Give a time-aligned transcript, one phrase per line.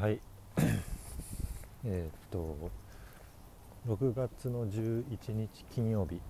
[0.00, 0.20] はい。
[1.84, 2.56] えっと
[3.88, 6.20] 6月の11日金曜日。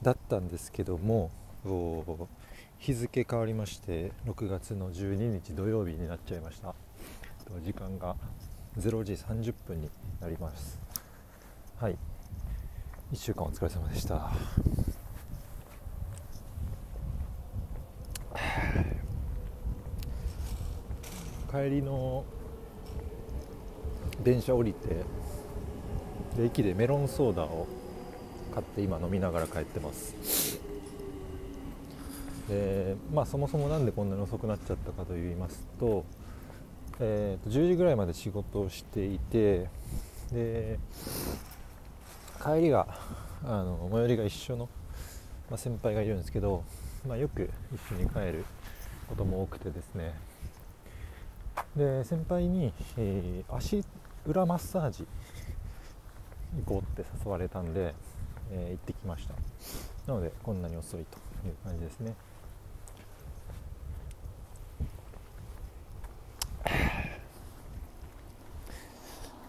[0.00, 1.30] だったんですけども
[2.78, 6.74] 日付変わりまして6月の12日土曜日になっちゃいました。
[7.62, 8.16] 時間が
[8.78, 9.90] 0時30分に
[10.22, 10.80] なります。
[11.76, 11.98] はい。
[13.12, 14.32] 1週間お疲れ様でした。
[21.54, 22.24] 帰りの
[24.24, 25.04] 電車降りて
[26.36, 27.68] で駅でメロンソーダを
[28.52, 30.58] 買って今飲みながら帰ってます。
[32.48, 36.04] でまあそもそも何でこんなに遅くなっちゃったかといいますと,、
[36.98, 39.68] えー、と10時ぐらいまで仕事をしていて
[40.32, 40.78] で
[42.42, 42.88] 帰りが
[43.44, 44.68] あの最寄りが一緒の、
[45.48, 46.64] まあ、先輩がいるんですけど、
[47.08, 48.44] まあ、よく一緒に帰る
[49.08, 50.12] ことも多くてですね。
[51.76, 53.84] で先輩に、えー、足
[54.26, 55.06] 裏マッサージ
[56.66, 57.94] 行こうって誘われたんで、
[58.52, 59.34] えー、行ってきました。
[60.06, 62.14] なのでこんなに遅いという感じですね。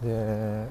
[0.02, 0.68] で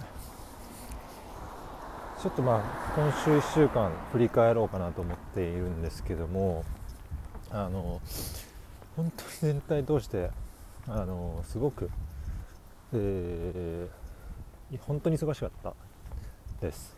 [2.22, 6.64] ちょっとまあ今週1週間振り返ろうかなと思っているんですけども
[7.52, 8.02] あの
[8.96, 10.30] 本当に全体通して
[10.88, 11.90] あのすごく、
[12.94, 15.74] えー、本当に忙しかった
[16.62, 16.96] です。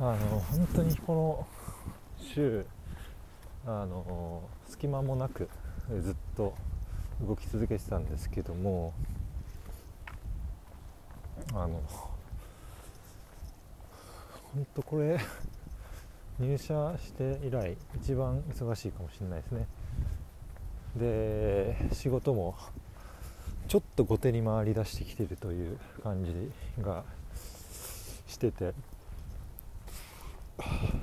[0.00, 1.46] あの本当にこ
[2.18, 2.66] の週
[3.64, 5.48] あの隙間もなく
[6.00, 6.54] ずっと
[7.26, 8.92] 動き続けてたんですけども
[11.52, 11.80] あの
[14.54, 15.18] 本当これ
[16.38, 19.66] 入社して以来一番忙しいかもしれないですね。
[20.98, 22.56] で仕事も
[23.68, 26.32] ちょっと後手に回り出してきてるという感じ
[26.82, 27.04] が
[28.26, 28.72] してて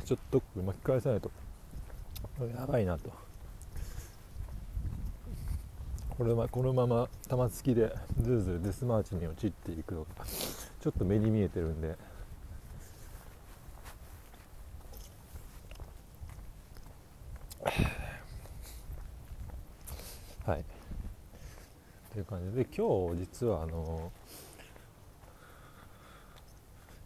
[0.05, 1.31] ちょっと巻き返さないと
[2.57, 3.25] やばいなと。
[6.17, 11.97] これはこのまま玉突きでずるずるデスマーチに陥っていくのがちょっと目に見えてるんで
[22.15, 24.09] という感じで今日実はあの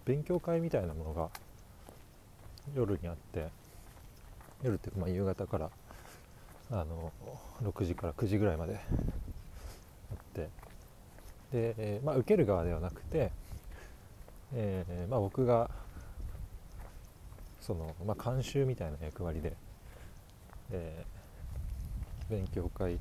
[0.06, 1.30] 勉強会みたいなものが
[2.76, 3.48] 夜にあって
[4.62, 5.72] 夜っていうかまあ夕方から
[6.70, 7.12] あの
[7.64, 8.78] 6時から9時ぐらいまであ
[10.14, 10.50] って
[11.52, 13.32] で、まあ、受ける側ではなくて、
[14.54, 15.72] えー、まあ、僕が
[17.62, 19.54] その、まあ、監修みたいな役割で、
[20.72, 23.00] えー、勉強会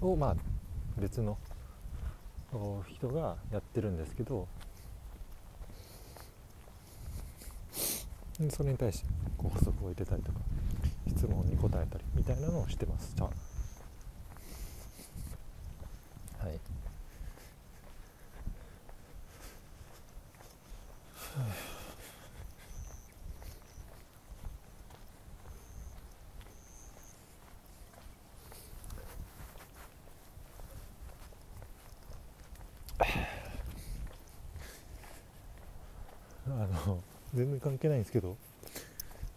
[0.00, 0.57] をまあ
[0.98, 1.38] 別の
[2.88, 4.46] 人がやってるんですけど
[8.50, 10.38] それに対してこう補足を置いてたりとか
[11.08, 13.30] 質問に答えたりみたいなのをしてますちゃん
[37.34, 38.36] 全然関係ないんですけど、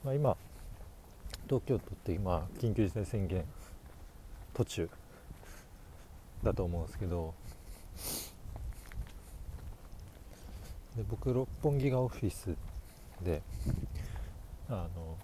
[0.03, 0.37] まあ、今
[1.45, 3.43] 東京都って今緊急事態宣言
[4.53, 4.89] 途中
[6.43, 7.33] だと思うんですけど。
[10.95, 12.53] で僕六本木がオフィス
[13.23, 13.41] で
[14.69, 15.17] あの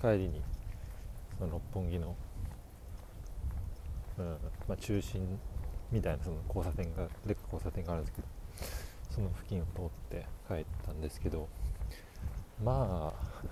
[0.00, 0.42] 帰りに
[1.38, 2.14] その六本木の、
[4.18, 4.26] うん
[4.68, 5.38] まあ、中心
[5.90, 8.28] みたいなその交差点がでっか交差点があるんですけど。
[9.14, 11.48] その付近を通って帰ったんですけど
[12.64, 13.42] まあ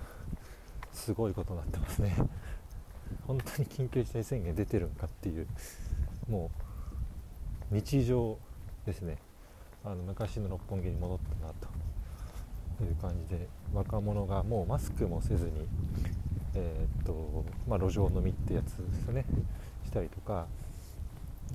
[0.91, 2.15] すごいことになってますね。
[3.27, 5.47] 本当に緊急事態宣言出てるんかっていう
[6.29, 6.49] も
[7.71, 8.37] う日常
[8.85, 9.17] ですね。
[9.83, 11.53] あの昔の六本木に戻ったな
[12.77, 15.67] という感じで若者がもうマスクもせずに
[16.53, 19.25] えー、っとまあ、路上飲みってやつですね。
[19.85, 20.47] したりとか。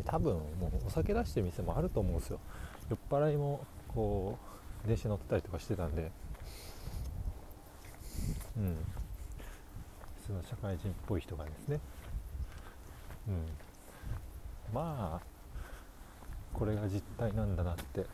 [0.04, 0.40] 多分も
[0.84, 2.38] うお酒出してる店もあると思うんですよ。
[2.90, 3.64] 酔っ払いも
[3.96, 4.38] こ
[4.84, 6.12] う電車乗ってたりとかしてたんで。
[8.58, 8.76] うん。
[10.26, 11.80] その社会人っぽい人がですね。
[13.26, 13.34] うん。
[14.74, 15.26] まあ
[16.52, 18.04] これが実態なんだなって。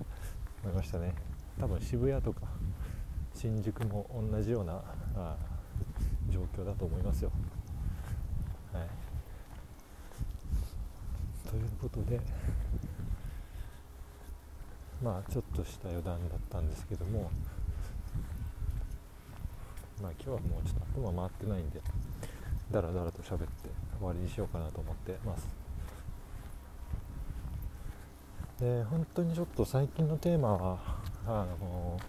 [0.64, 1.14] 思いましたね。
[1.60, 2.40] 多分渋谷とか
[3.34, 4.82] 新宿も同じような
[5.14, 5.36] あ
[6.30, 7.30] 状況だと思いますよ。
[8.72, 8.88] はい。
[11.48, 12.18] ということで
[15.02, 17.30] まあちょっとした余談だったんですけども
[20.02, 21.80] まあ今日はもうちょっと頭回ってないんで
[22.70, 23.46] だらだらと喋って
[23.98, 25.48] 終わりにしようかなと思ってます。
[28.60, 30.78] で本当にちょっと最近のテーマは
[31.26, 32.00] あの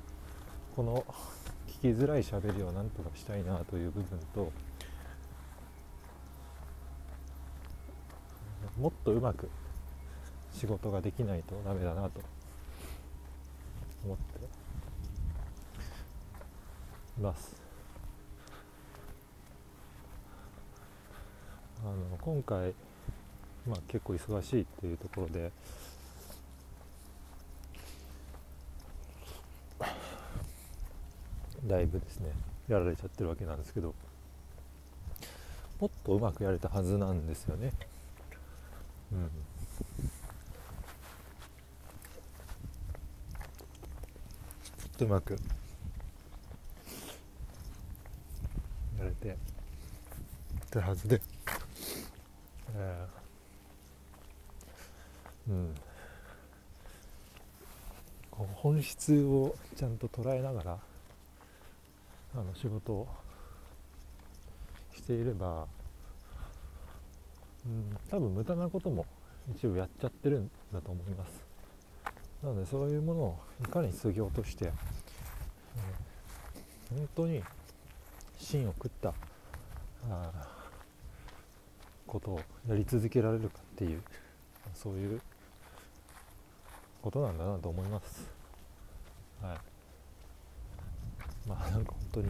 [0.76, 1.06] この
[1.68, 4.52] 聞きづらい喋りをなんとかしたいなという部分と
[8.80, 9.50] もっとうまく
[10.54, 12.22] 仕事ができないとダメだなと。
[14.06, 14.46] 思って
[17.20, 17.56] います。
[21.82, 22.74] あの今回、
[23.68, 25.52] まあ、結構忙しいっていうところで
[31.66, 32.32] だいぶですね
[32.68, 33.96] やられちゃってるわけなんですけど
[35.80, 37.72] もっとうまくやれたはずなんですよね。
[39.14, 39.30] うん、もっ
[45.00, 45.40] とうまく。
[48.98, 49.38] やれて。
[50.70, 51.22] たはずで、
[52.76, 55.76] えー、うん。
[58.56, 60.80] 本質をちゃんと捉えながら
[62.36, 63.08] あの仕事を
[64.94, 65.66] していれば、
[67.66, 69.06] うん、多分無駄なことも
[69.56, 71.49] 一部やっちゃってるんだと思います。
[72.44, 77.44] なのでそういうものをいかに卒業として、えー、本当に
[78.38, 79.14] 芯を食った
[80.10, 80.32] あ
[82.08, 84.02] ことをやり続けられるかっていう
[84.74, 85.22] そういう
[87.02, 88.30] ことなんだなと思います。
[89.42, 89.58] はい。
[91.48, 92.30] まあなんか本当に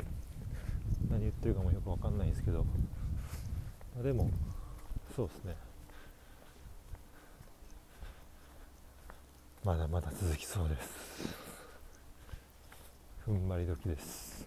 [1.09, 2.65] 何言ってるかもよく分かんないですけど、ま
[3.99, 4.29] あ、でも
[5.15, 5.68] そうですね。
[9.61, 11.35] まだまだ続きそうです。
[13.27, 14.45] 踏ん張り時です。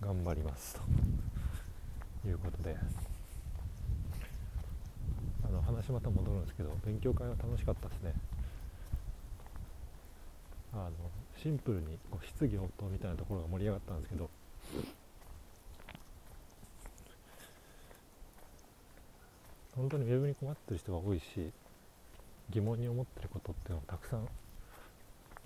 [0.00, 0.80] 頑張ります。
[2.22, 2.74] ということで。
[5.44, 8.14] あの話また戻るんですけど勉強会は楽しかったですね。
[10.72, 10.92] あの
[11.36, 14.30] シンプルにこう質疑応答みたいなところが盛り上がったんですけど。
[19.76, 21.52] 本当にウェブに困ってる人が多いし
[22.50, 24.28] 疑問に思ってることっていうのもたくさん、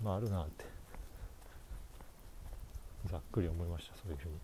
[0.03, 0.65] まあ、あるなって
[3.07, 4.35] ざっくり思いましたそういうふうに。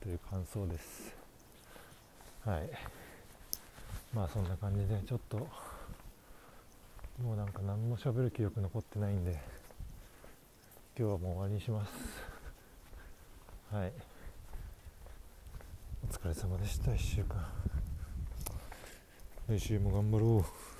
[0.02, 1.14] という感想です。
[2.44, 2.70] はい。
[4.14, 5.38] まあそんな感じでちょっと
[7.22, 9.32] もうなんか何も喋る気力残ってないんで
[10.98, 11.92] 今日はもう終わりにします。
[13.70, 13.92] はい。
[16.04, 17.75] お疲れ様でした1週間。
[19.48, 20.75] 来週も頑張ろう。